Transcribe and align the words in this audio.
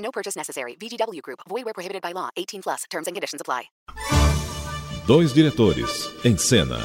No 0.00 0.10
purchase 0.10 0.36
necessary. 0.36 0.76
VGW 0.76 1.22
Group. 1.22 1.40
Void 1.48 1.64
where 1.64 1.74
prohibited 1.74 2.02
by 2.02 2.12
law. 2.12 2.30
18 2.36 2.62
plus. 2.62 2.84
Terms 2.90 3.06
and 3.06 3.14
conditions 3.14 3.40
apply. 3.40 3.70
Dois 5.06 5.32
diretores 5.32 6.10
em 6.24 6.36
cena. 6.36 6.78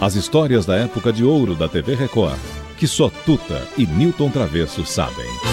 As 0.00 0.14
histórias 0.14 0.64
da 0.64 0.76
época 0.76 1.12
de 1.12 1.22
ouro 1.24 1.54
da 1.54 1.68
TV 1.68 1.94
Record, 1.94 2.38
que 2.78 2.86
só 2.86 3.10
Tuta 3.26 3.68
e 3.76 3.86
Newton 3.86 4.30
Travesso 4.30 4.86
sabem. 4.86 5.49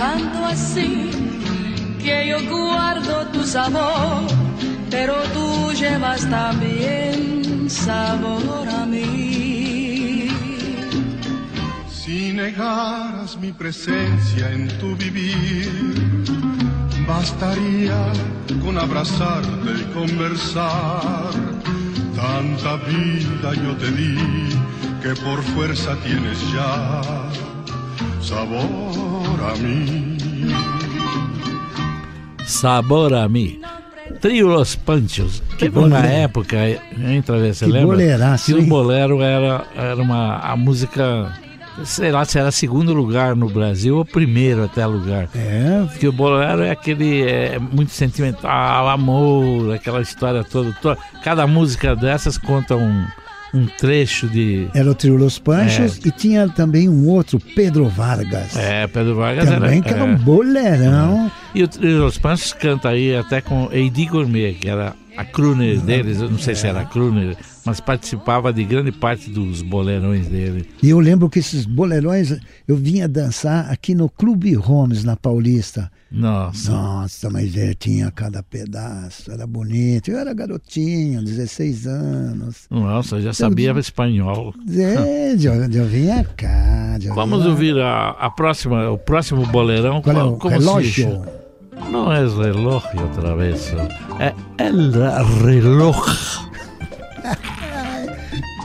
Tanto 0.00 0.38
así 0.46 1.10
que 2.02 2.28
yo 2.30 2.38
guardo 2.48 3.26
tu 3.34 3.44
sabor, 3.44 4.24
pero 4.90 5.14
tú 5.34 5.72
llevas 5.72 6.22
también 6.30 7.68
sabor 7.68 8.66
a 8.66 8.86
mí. 8.86 10.28
Si 11.92 12.32
negaras 12.32 13.36
mi 13.36 13.52
presencia 13.52 14.50
en 14.50 14.68
tu 14.78 14.96
vivir, 14.96 15.70
bastaría 17.06 18.00
con 18.64 18.78
abrazarte 18.78 19.70
y 19.82 19.84
conversar. 19.92 21.30
Tanta 22.16 22.76
vida 22.88 23.48
yo 23.64 23.76
te 23.76 23.90
di 24.00 24.16
que 25.02 25.12
por 25.26 25.42
fuerza 25.42 25.94
tienes 26.02 26.38
ya 26.54 27.02
sabor 28.20 29.40
a 29.50 29.56
mí. 29.56 30.16
Sabor 32.46 33.14
a 33.14 33.28
mim. 33.28 33.60
Trio 34.20 34.48
Los 34.48 34.74
Panchos. 34.76 35.42
Uma 35.60 35.70
bolero. 35.70 36.06
época, 36.06 36.56
hein, 36.68 37.22
Travessa, 37.22 37.64
Que 37.64 37.70
lembra? 37.72 37.96
boleraço, 37.96 38.46
que 38.46 38.54
o 38.54 38.62
bolero 38.62 39.22
era, 39.22 39.64
era 39.74 39.96
uma 40.02 40.38
a 40.38 40.56
música, 40.56 41.32
sei 41.84 42.10
lá 42.10 42.24
se 42.24 42.38
era 42.38 42.50
segundo 42.50 42.92
lugar 42.92 43.34
no 43.36 43.48
Brasil 43.48 43.96
ou 43.96 44.04
primeiro 44.04 44.64
até 44.64 44.84
lugar. 44.84 45.28
É, 45.34 45.84
Porque 45.88 46.08
o 46.08 46.12
bolero 46.12 46.62
é 46.62 46.70
aquele 46.70 47.22
é 47.22 47.58
muito 47.58 47.92
sentimental, 47.92 48.88
amor, 48.88 49.72
aquela 49.74 50.00
história 50.02 50.42
toda. 50.44 50.72
toda. 50.82 50.98
Cada 51.22 51.46
música 51.46 51.94
dessas 51.96 52.36
conta 52.36 52.74
um, 52.74 53.04
um 53.52 53.66
trecho 53.66 54.28
de. 54.28 54.68
era 54.74 54.90
o 54.90 54.94
trio 54.94 55.16
Los 55.16 55.38
Panchos 55.38 55.98
e 56.04 56.10
tinha 56.10 56.48
também 56.48 56.88
um 56.88 57.08
outro, 57.08 57.38
Pedro 57.54 57.88
Vargas. 57.88 58.56
É, 58.56 58.86
Pedro 58.86 59.16
Vargas 59.16 59.48
também 59.48 59.78
era. 59.78 59.82
que 59.82 59.88
era 59.90 60.00
é. 60.00 60.04
um 60.04 60.16
bolerão. 60.16 61.30
E 61.54 61.62
o 61.62 61.68
Trio 61.68 61.98
Los 61.98 62.18
Panchos 62.18 62.52
canta 62.52 62.90
aí 62.90 63.16
até 63.16 63.40
com 63.40 63.68
Eddie 63.72 64.06
Gourmet, 64.06 64.54
que 64.54 64.68
era 64.68 64.94
a 65.16 65.24
crooner 65.24 65.80
deles, 65.80 66.20
eu 66.20 66.30
não 66.30 66.38
sei 66.38 66.54
se 66.54 66.66
era 66.66 66.80
a 66.80 66.84
crooner, 66.84 67.36
mas 67.64 67.80
participava 67.80 68.52
de 68.52 68.64
grande 68.64 68.90
parte 68.92 69.30
dos 69.30 69.62
bolerões 69.62 70.26
dele. 70.28 70.66
E 70.82 70.90
eu 70.90 70.98
lembro 71.00 71.28
que 71.28 71.38
esses 71.38 71.66
bolerões 71.66 72.36
eu 72.66 72.76
vinha 72.76 73.06
dançar 73.08 73.70
aqui 73.70 73.94
no 73.94 74.08
Clube 74.08 74.54
Holmes, 74.54 75.04
na 75.04 75.16
Paulista. 75.16 75.90
Nossa. 76.10 76.72
Nossa, 76.72 77.30
mas 77.30 77.56
é, 77.56 77.72
tinha 77.74 78.10
cada 78.10 78.42
pedaço, 78.42 79.30
era 79.30 79.46
bonito. 79.46 80.10
Eu 80.10 80.18
era 80.18 80.34
garotinho, 80.34 81.22
16 81.22 81.86
anos. 81.86 82.66
Nossa, 82.68 83.16
eu 83.16 83.22
já 83.22 83.32
sabia 83.32 83.72
espanhol. 83.78 84.52
É, 84.68 85.34
eu, 85.34 85.54
eu 85.72 85.84
vinha 85.86 86.24
cá. 86.36 86.98
eu 87.02 87.14
Vamos 87.14 87.40
vinha- 87.40 87.50
ouvir 87.50 87.78
a, 87.78 88.10
a 88.10 88.28
próxima, 88.30 88.90
o 88.90 88.98
próximo 88.98 89.46
bolerão. 89.46 90.02
Qual 90.02 90.16
é 90.16 90.24
o 90.24 90.32
como 90.36 90.52
relógio? 90.52 91.22
Não 91.90 92.12
é 92.12 92.18
relógio. 92.18 92.90
É 92.92 94.09
el 94.58 94.92
reloj. 95.42 95.96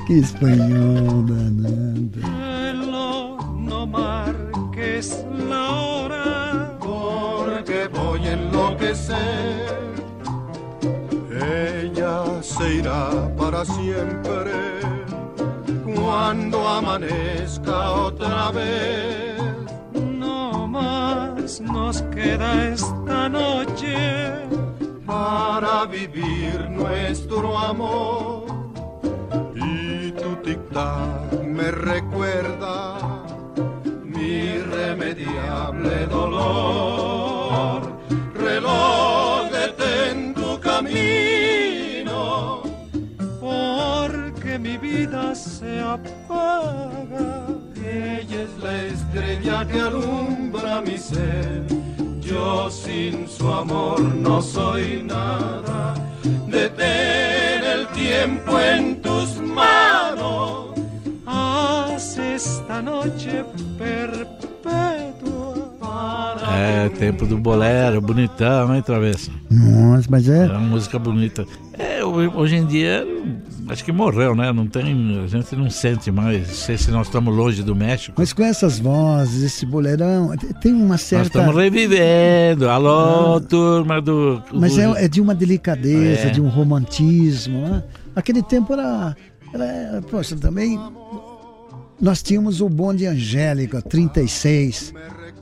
Que 0.08 0.20
espanhol 0.20 1.26
danado. 1.26 2.28
Reloj, 2.62 3.58
no 3.58 3.88
marques 3.88 5.26
la 5.50 5.72
hora. 5.72 6.78
porque 6.80 7.88
voy 7.88 8.28
a 8.28 8.34
enloquecer. 8.34 9.96
Ella 11.32 12.42
se 12.42 12.76
irá 12.76 13.10
para 13.36 13.66
siempre 13.66 14.54
cuando 15.86 16.68
amanezca 16.68 17.92
otra 17.92 18.52
vez. 18.52 19.42
No 19.94 20.68
más 20.68 21.60
nos 21.62 22.02
queda 22.14 22.68
esta 22.74 23.30
noche. 23.30 24.45
Para 25.16 25.86
vivir 25.86 26.70
nuestro 26.70 27.58
amor. 27.58 28.44
Y 29.56 30.12
tu 30.12 30.30
tic-tac 30.46 31.32
me 31.58 31.72
recuerda 31.72 32.78
mi 34.14 34.30
irremediable 34.60 35.98
dolor. 36.18 37.80
Reloj, 38.48 39.50
detén 39.60 40.34
tu 40.34 40.60
camino. 40.70 42.22
Porque 43.40 44.60
mi 44.60 44.76
vida 44.78 45.34
se 45.34 45.80
apaga. 45.80 47.30
Ella 47.86 48.40
es 48.48 48.54
la 48.66 48.76
estrella 48.94 49.58
que 49.70 49.80
alumbra 49.80 50.82
mi 50.82 50.98
ser. 50.98 51.75
Yo 52.46 52.70
sin 52.70 53.28
su 53.28 53.48
amor 53.52 54.00
no 54.00 54.40
soy 54.40 55.02
nada. 55.04 55.96
Detén 56.48 57.64
el 57.74 57.88
tiempo 57.88 58.60
en 58.60 59.02
tus 59.02 59.30
manos. 59.42 60.76
Haz 61.26 62.20
esta 62.20 62.84
noche 62.84 63.44
perpetua. 63.80 64.36
Para 65.80 66.86
É, 66.86 66.90
tempo 66.90 67.26
do 67.26 67.38
bolero, 67.38 68.00
bonitão, 68.00 68.76
hein, 68.76 68.82
Travessa? 68.84 69.32
Nossa, 69.50 70.08
mas 70.10 70.30
é. 70.30 70.46
É 70.46 70.50
uma 70.52 70.60
música 70.60 71.00
bonita. 71.00 71.46
É, 71.74 71.85
hoje 72.16 72.56
em 72.56 72.66
dia, 72.66 73.06
acho 73.70 73.84
que 73.84 73.92
morreu, 73.92 74.36
né? 74.36 74.52
Não 74.52 74.68
tem, 74.68 75.22
a 75.24 75.28
gente 75.28 75.56
não 75.56 75.70
sente 75.70 76.12
mais. 76.12 76.48
Não 76.48 76.56
sei 76.56 76.78
se 76.78 76.92
nós 76.92 77.08
estamos 77.08 77.36
longe 77.36 77.62
do 77.64 77.76
México. 77.76 78.16
Mas 78.18 78.34
com 78.34 78.44
essas 78.44 78.80
vozes, 78.80 79.44
esse 79.44 79.66
boleirão, 79.66 80.32
tem 80.62 80.74
uma 80.74 80.90
Nós 80.90 81.02
certa. 81.02 81.28
estamos 81.40 81.56
revivendo. 81.56 82.70
Alô, 82.70 83.40
turma 83.42 84.02
do. 84.02 84.42
Mas 84.54 84.78
é, 84.78 85.06
é 85.06 85.08
de 85.08 85.22
uma 85.22 85.36
delicadeza, 85.36 86.28
É. 86.28 86.30
de 86.30 86.42
um 86.42 86.48
romantismo. 86.48 87.60
Né? 87.62 87.84
Aquele 88.16 88.42
tempo 88.44 88.74
era, 88.74 89.16
era. 89.54 90.02
Poxa, 90.10 90.36
também. 90.36 90.80
Nós 92.02 92.22
tínhamos 92.22 92.60
o 92.62 92.68
bonde 92.68 93.06
Angélica, 93.06 93.82
36. 93.82 94.94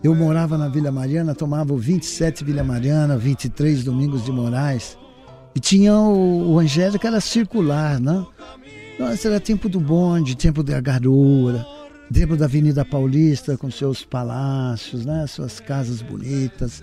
Eu 0.04 0.14
morava 0.14 0.58
na 0.58 0.68
Vila 0.68 0.92
Mariana, 0.92 1.34
tomava 1.34 1.74
o 1.74 1.78
27 1.78 2.44
Vila 2.44 2.64
Mariana, 2.64 3.18
23 3.18 3.84
Domingos 3.84 4.24
de 4.24 4.32
Moraes. 4.32 4.98
E 5.56 5.60
tinha 5.60 5.94
o, 5.94 6.54
o 6.54 6.60
Angélica, 6.60 7.08
era 7.08 7.22
circular, 7.22 8.00
né? 8.00 8.26
Nossa, 9.00 9.28
era 9.28 9.40
tempo 9.40 9.70
do 9.70 9.80
bonde, 9.80 10.36
tempo 10.36 10.64
da 10.64 10.80
garoa, 10.80 11.66
tempo 12.12 12.36
da 12.36 12.46
Avenida 12.46 12.86
Paulista 12.86 13.58
com 13.58 13.70
seus 13.70 14.04
palácios, 14.04 15.06
né? 15.06 15.26
Suas 15.28 15.60
casas 15.60 16.02
bonitas. 16.02 16.82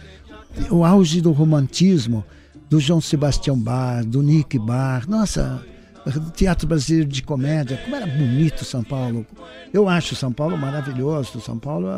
O 0.70 0.84
auge 0.84 1.20
do 1.20 1.32
romantismo 1.32 2.24
do 2.68 2.80
João 2.80 3.00
Sebastião 3.00 3.58
Bar, 3.58 4.04
do 4.04 4.22
Nick 4.22 4.58
Bar. 4.58 5.08
Nossa, 5.08 5.64
Teatro 6.34 6.66
Brasileiro 6.66 7.08
de 7.08 7.22
Comédia, 7.22 7.76
como 7.78 7.96
era 7.96 8.06
bonito 8.06 8.64
São 8.64 8.82
Paulo. 8.82 9.26
Eu 9.72 9.88
acho 9.88 10.14
São 10.14 10.32
Paulo 10.32 10.56
maravilhoso. 10.56 11.40
São 11.40 11.58
Paulo 11.58 11.88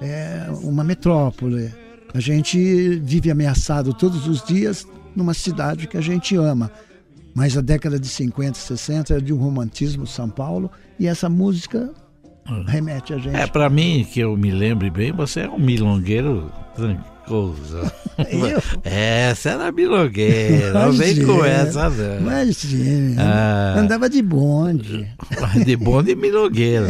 é, 0.00 0.46
é 0.46 0.50
uma 0.62 0.84
metrópole. 0.84 1.72
A 2.12 2.20
gente 2.20 2.98
vive 2.98 3.30
ameaçado 3.30 3.94
todos 3.94 4.26
os 4.26 4.42
dias 4.44 4.86
numa 5.14 5.34
cidade 5.34 5.86
que 5.86 5.96
a 5.96 6.00
gente 6.00 6.36
ama. 6.36 6.70
Mas 7.34 7.56
a 7.56 7.60
década 7.60 7.98
de 7.98 8.08
50, 8.08 8.58
60 8.58 9.14
é 9.14 9.20
de 9.20 9.32
um 9.32 9.36
romantismo 9.36 10.06
São 10.06 10.28
Paulo 10.28 10.70
e 10.98 11.06
essa 11.06 11.28
música 11.28 11.90
remete 12.66 13.14
a 13.14 13.18
gente. 13.18 13.36
É, 13.36 13.46
para 13.46 13.70
mim, 13.70 14.04
que 14.10 14.18
eu 14.20 14.36
me 14.36 14.50
lembre 14.50 14.90
bem, 14.90 15.12
você 15.12 15.40
é 15.42 15.48
um 15.48 15.58
milongueiro 15.58 16.50
trancoso. 16.74 17.78
Eu? 18.28 18.60
Essa 18.82 19.50
era 19.50 19.70
milongueira, 19.72 20.72
não 20.72 20.92
vem 20.92 21.24
com 21.24 21.44
essa 21.44 21.88
não. 21.88 22.18
Imagina, 22.20 23.22
Ah. 23.22 23.74
andava 23.78 24.10
de 24.10 24.20
bonde. 24.20 25.08
De 25.64 25.76
bonde 25.76 26.10
e 26.10 26.16
milongueiro. 26.16 26.88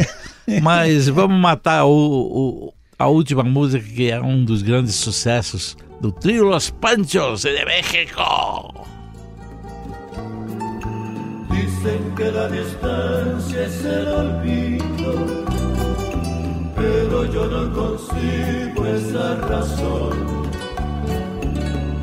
Mas 0.63 1.07
vamos 1.07 1.39
matar 1.39 1.85
o, 1.85 1.91
o- 1.91 2.73
a 2.97 3.07
última 3.07 3.43
música 3.43 3.85
que 3.87 4.09
é 4.09 4.19
um 4.19 4.43
dos 4.43 4.61
grandes 4.63 4.95
sucessos 4.95 5.77
do 6.01 6.11
trio 6.11 6.45
Los 6.45 6.71
Panchos 6.71 7.43
de 7.43 7.63
México. 7.63 8.73
Dicen 11.51 12.15
que 12.15 12.31
la 12.31 12.47
distancia 12.49 13.65
es 13.67 13.85
el 13.85 14.07
olvido, 14.07 15.45
pero 16.75 17.25
yo 17.25 17.45
no 17.45 17.71
consigo 17.71 18.85
esa 18.87 19.35
razón, 19.47 20.47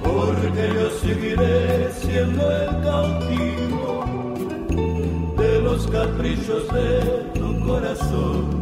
porque 0.00 0.70
yo 0.74 0.90
seguiré 1.02 1.92
siendo 1.92 2.50
el 2.52 2.80
cautivo 2.82 4.04
de 5.36 5.60
los 5.62 5.86
caprichos 5.88 6.68
de 6.72 7.00
tu 7.34 7.66
corazón. 7.66 8.57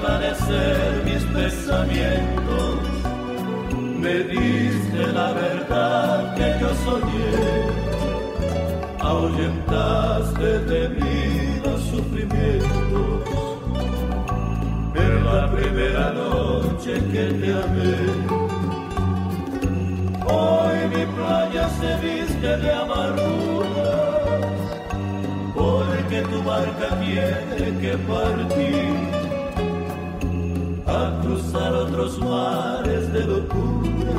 Esclarecer 0.00 1.02
mis 1.04 1.22
pensamientos, 1.24 2.78
me 3.98 4.14
diste 4.20 5.12
la 5.12 5.32
verdad 5.32 6.34
que 6.36 6.56
yo 6.58 6.70
soñé, 6.86 7.36
ahuyentaste 8.98 10.58
de 10.60 10.88
mí 10.88 11.60
los 11.62 11.80
sufrimientos. 11.82 13.58
En 14.94 15.24
la 15.26 15.52
primera 15.52 16.12
noche 16.12 16.94
que 17.12 17.24
te 17.40 17.52
amé, 17.52 17.96
hoy 20.24 20.76
mi 20.94 21.04
playa 21.14 21.68
se 21.78 21.90
viste 22.06 22.56
de 22.56 22.72
amargura, 22.72 23.92
porque 25.54 26.22
tu 26.22 26.42
barca 26.42 26.88
tiene 27.00 27.78
que 27.82 27.98
partir 27.98 29.19
a 30.90 31.20
cruzar 31.22 31.72
otros 31.72 32.18
mares 32.18 33.12
de 33.12 33.20
locura. 33.24 34.14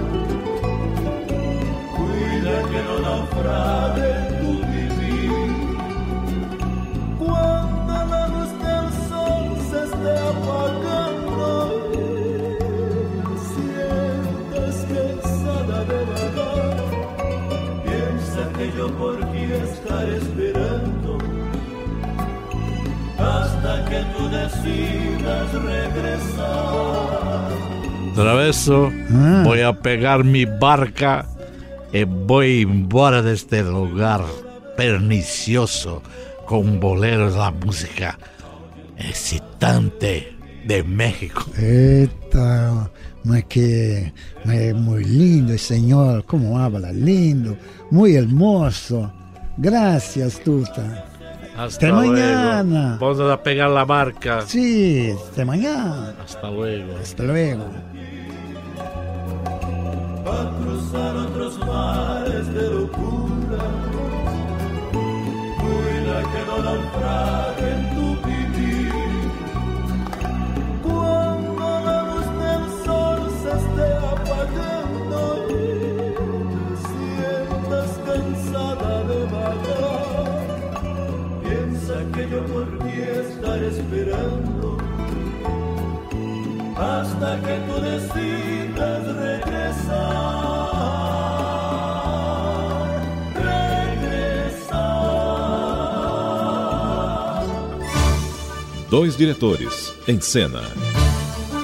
Cuida 1.95 2.55
que 2.69 2.79
no 2.87 2.95
naufrague 3.07 4.11
tu 4.39 4.51
vivir. 4.71 5.49
Cuando 7.19 7.93
la 8.13 8.27
luz 8.33 8.51
del 8.65 8.87
sol 9.09 9.45
se 9.69 9.79
esté 9.87 10.13
apagando, 10.33 11.49
sientas 13.49 14.77
cansada 14.91 15.77
de 15.91 15.99
vagar. 16.11 16.77
Piensa 17.83 18.41
que 18.57 18.65
yo 18.77 18.85
por 18.97 19.15
ti 19.31 19.43
estaré 19.67 20.17
esperando 20.17 20.90
decidas 24.31 25.53
regresar. 25.53 27.49
Traveso, 28.15 28.91
Ah. 29.11 29.41
voy 29.45 29.61
a 29.61 29.73
pegar 29.73 30.23
mi 30.23 30.45
barca 30.45 31.25
y 31.93 32.03
voy 32.03 32.61
embora 32.61 33.21
de 33.21 33.33
este 33.33 33.63
lugar 33.63 34.21
pernicioso 34.77 36.01
con 36.45 36.79
boleros, 36.79 37.35
la 37.35 37.51
música 37.51 38.17
excitante 38.97 40.35
de 40.65 40.83
México. 40.83 41.45
Eita, 41.57 42.89
mas 43.23 43.43
que 43.45 44.11
mas 44.45 44.57
é 44.57 44.73
muito 44.73 45.07
lindo, 45.07 45.57
senhor, 45.57 46.23
como 46.23 46.57
habla, 46.57 46.91
lindo, 46.91 47.57
muito 47.89 48.17
hermoso. 48.17 49.11
Gracias, 49.57 50.39
Tuta. 50.39 51.05
Hasta 51.61 51.93
mañana. 51.93 52.97
Vamos 52.99 53.19
a 53.19 53.43
pegar 53.43 53.69
la 53.69 53.85
barca. 53.85 54.41
Sí, 54.47 55.13
hasta 55.15 55.45
mañana. 55.45 56.15
Hasta 56.23 56.49
luego. 56.49 56.97
Hasta 56.99 57.23
luego. 57.23 57.63
a 60.25 60.51
cruzar 60.59 61.17
otros 61.17 61.59
mares 61.59 62.53
de 62.53 62.69
locura. 62.69 63.20
Por 82.43 82.65
ti 82.79 82.99
estaré 82.99 83.67
esperando 83.67 84.77
hasta 86.75 87.39
que 87.41 87.59
tú 87.67 87.79
decidas 87.81 89.03
regresar, 89.15 90.01
regresar. 93.35 94.71
Dois 98.89 99.15
diretores, 99.15 99.93
em 100.07 100.19
cena. 100.19 100.63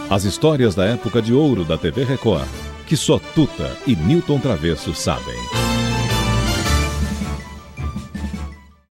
As 0.09 0.24
histórias 0.24 0.75
da 0.75 0.85
época 0.85 1.21
de 1.21 1.33
ouro 1.33 1.65
da 1.65 1.77
TV 1.77 2.03
Record, 2.03 2.47
que 2.85 2.95
só 2.95 3.19
Tuta 3.35 3.75
e 3.85 3.95
Newton 3.95 4.39
Travesso 4.39 4.94
sabem. 4.94 5.66